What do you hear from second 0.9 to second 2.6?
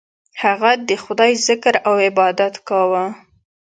خدای ذکر او عبادت